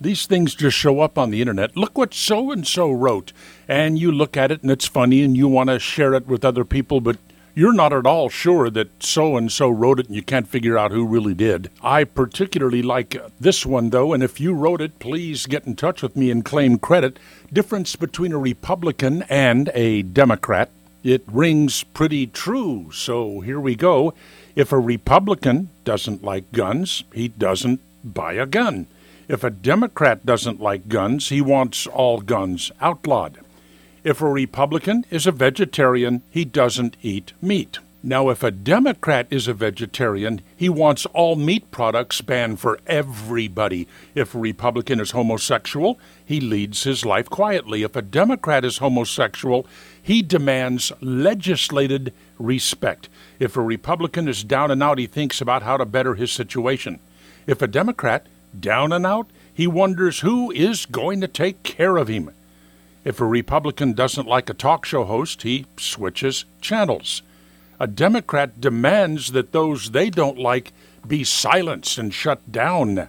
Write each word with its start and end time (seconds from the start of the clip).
These 0.00 0.24
things 0.24 0.54
just 0.54 0.76
show 0.76 1.00
up 1.00 1.18
on 1.18 1.30
the 1.30 1.42
internet. 1.42 1.76
Look 1.76 1.98
what 1.98 2.14
so 2.14 2.50
and 2.50 2.66
so 2.66 2.90
wrote. 2.90 3.34
And 3.68 3.98
you 3.98 4.10
look 4.10 4.34
at 4.36 4.50
it 4.50 4.62
and 4.62 4.70
it's 4.70 4.86
funny 4.86 5.22
and 5.22 5.36
you 5.36 5.46
want 5.46 5.68
to 5.68 5.78
share 5.78 6.14
it 6.14 6.26
with 6.26 6.42
other 6.42 6.64
people, 6.64 7.02
but 7.02 7.18
you're 7.54 7.74
not 7.74 7.92
at 7.92 8.06
all 8.06 8.30
sure 8.30 8.70
that 8.70 9.02
so 9.02 9.36
and 9.36 9.52
so 9.52 9.68
wrote 9.68 10.00
it 10.00 10.06
and 10.06 10.16
you 10.16 10.22
can't 10.22 10.48
figure 10.48 10.78
out 10.78 10.92
who 10.92 11.04
really 11.04 11.34
did. 11.34 11.70
I 11.82 12.04
particularly 12.04 12.80
like 12.80 13.14
uh, 13.14 13.28
this 13.38 13.66
one, 13.66 13.90
though, 13.90 14.14
and 14.14 14.22
if 14.22 14.40
you 14.40 14.54
wrote 14.54 14.80
it, 14.80 14.98
please 15.00 15.44
get 15.44 15.66
in 15.66 15.76
touch 15.76 16.00
with 16.02 16.16
me 16.16 16.30
and 16.30 16.44
claim 16.44 16.78
credit. 16.78 17.18
Difference 17.52 17.94
between 17.96 18.32
a 18.32 18.38
Republican 18.38 19.24
and 19.28 19.70
a 19.74 20.00
Democrat. 20.00 20.70
It 21.02 21.24
rings 21.26 21.82
pretty 21.82 22.26
true, 22.26 22.90
so 22.92 23.40
here 23.40 23.60
we 23.60 23.74
go. 23.74 24.14
If 24.56 24.72
a 24.72 24.78
Republican 24.78 25.68
doesn't 25.84 26.22
like 26.22 26.52
guns, 26.52 27.04
he 27.12 27.28
doesn't 27.28 27.80
buy 28.02 28.34
a 28.34 28.46
gun. 28.46 28.86
If 29.30 29.44
a 29.44 29.50
Democrat 29.50 30.26
doesn't 30.26 30.60
like 30.60 30.88
guns, 30.88 31.28
he 31.28 31.40
wants 31.40 31.86
all 31.86 32.20
guns 32.20 32.72
outlawed. 32.80 33.38
If 34.02 34.20
a 34.20 34.28
Republican 34.28 35.06
is 35.08 35.24
a 35.24 35.30
vegetarian, 35.30 36.22
he 36.30 36.44
doesn't 36.44 36.96
eat 37.00 37.32
meat. 37.40 37.78
Now, 38.02 38.30
if 38.30 38.42
a 38.42 38.50
Democrat 38.50 39.28
is 39.30 39.46
a 39.46 39.54
vegetarian, 39.54 40.40
he 40.56 40.68
wants 40.68 41.06
all 41.06 41.36
meat 41.36 41.70
products 41.70 42.20
banned 42.22 42.58
for 42.58 42.80
everybody. 42.88 43.86
If 44.16 44.34
a 44.34 44.38
Republican 44.38 44.98
is 44.98 45.12
homosexual, 45.12 46.00
he 46.24 46.40
leads 46.40 46.82
his 46.82 47.04
life 47.04 47.30
quietly. 47.30 47.84
If 47.84 47.94
a 47.94 48.02
Democrat 48.02 48.64
is 48.64 48.78
homosexual, 48.78 49.64
he 50.02 50.22
demands 50.22 50.90
legislated 51.00 52.12
respect. 52.40 53.08
If 53.38 53.56
a 53.56 53.62
Republican 53.62 54.26
is 54.26 54.42
down 54.42 54.72
and 54.72 54.82
out, 54.82 54.98
he 54.98 55.06
thinks 55.06 55.40
about 55.40 55.62
how 55.62 55.76
to 55.76 55.86
better 55.86 56.16
his 56.16 56.32
situation. 56.32 56.98
If 57.46 57.62
a 57.62 57.68
Democrat 57.68 58.26
down 58.58 58.92
and 58.92 59.06
out, 59.06 59.28
he 59.52 59.66
wonders 59.66 60.20
who 60.20 60.50
is 60.50 60.86
going 60.86 61.20
to 61.20 61.28
take 61.28 61.62
care 61.62 61.96
of 61.96 62.08
him. 62.08 62.30
If 63.04 63.20
a 63.20 63.26
Republican 63.26 63.92
doesn't 63.94 64.26
like 64.26 64.50
a 64.50 64.54
talk 64.54 64.84
show 64.84 65.04
host, 65.04 65.42
he 65.42 65.66
switches 65.76 66.44
channels. 66.60 67.22
A 67.78 67.86
Democrat 67.86 68.60
demands 68.60 69.32
that 69.32 69.52
those 69.52 69.92
they 69.92 70.10
don't 70.10 70.38
like 70.38 70.72
be 71.06 71.24
silenced 71.24 71.96
and 71.98 72.12
shut 72.12 72.52
down. 72.52 73.08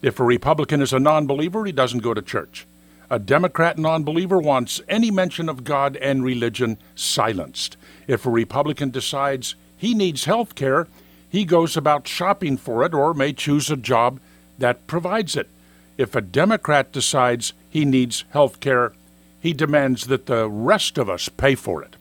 If 0.00 0.20
a 0.20 0.24
Republican 0.24 0.80
is 0.80 0.92
a 0.92 1.00
non 1.00 1.26
believer, 1.26 1.64
he 1.64 1.72
doesn't 1.72 2.02
go 2.04 2.14
to 2.14 2.22
church. 2.22 2.66
A 3.10 3.18
Democrat 3.18 3.78
non 3.78 4.04
believer 4.04 4.38
wants 4.38 4.80
any 4.88 5.10
mention 5.10 5.48
of 5.48 5.64
God 5.64 5.96
and 5.96 6.24
religion 6.24 6.78
silenced. 6.94 7.76
If 8.06 8.26
a 8.26 8.30
Republican 8.30 8.90
decides 8.90 9.56
he 9.76 9.94
needs 9.94 10.24
health 10.24 10.54
care, 10.54 10.86
he 11.28 11.44
goes 11.44 11.76
about 11.76 12.06
shopping 12.06 12.56
for 12.56 12.84
it 12.84 12.94
or 12.94 13.12
may 13.14 13.32
choose 13.32 13.70
a 13.70 13.76
job 13.76 14.20
that 14.58 14.86
provides 14.86 15.36
it. 15.36 15.48
If 15.98 16.14
a 16.14 16.20
Democrat 16.20 16.92
decides 16.92 17.52
he 17.70 17.84
needs 17.84 18.24
health 18.30 18.60
care, 18.60 18.92
he 19.40 19.52
demands 19.52 20.06
that 20.06 20.26
the 20.26 20.48
rest 20.48 20.98
of 20.98 21.08
us 21.08 21.28
pay 21.28 21.54
for 21.54 21.82
it. 21.82 21.96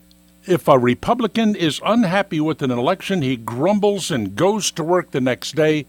If 0.47 0.67
a 0.67 0.77
Republican 0.77 1.55
is 1.55 1.81
unhappy 1.83 2.39
with 2.39 2.61
an 2.61 2.71
election, 2.71 3.21
he 3.21 3.35
grumbles 3.35 4.11
and 4.11 4.35
goes 4.35 4.69
to 4.71 4.83
work 4.83 5.11
the 5.11 5.21
next 5.21 5.55
day. 5.55 5.85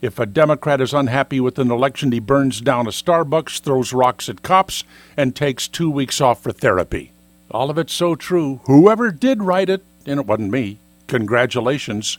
If 0.00 0.18
a 0.18 0.26
Democrat 0.26 0.80
is 0.80 0.94
unhappy 0.94 1.40
with 1.40 1.58
an 1.58 1.70
election, 1.70 2.10
he 2.10 2.20
burns 2.20 2.60
down 2.60 2.86
a 2.86 2.90
Starbucks, 2.90 3.60
throws 3.60 3.92
rocks 3.92 4.28
at 4.28 4.42
cops, 4.42 4.82
and 5.16 5.36
takes 5.36 5.68
two 5.68 5.90
weeks 5.90 6.20
off 6.20 6.42
for 6.42 6.52
therapy. 6.52 7.12
All 7.50 7.70
of 7.70 7.78
it's 7.78 7.92
so 7.92 8.14
true. 8.14 8.60
Whoever 8.64 9.10
did 9.10 9.42
write 9.42 9.68
it, 9.68 9.84
and 10.06 10.18
it 10.18 10.26
wasn't 10.26 10.52
me, 10.52 10.78
congratulations. 11.06 12.18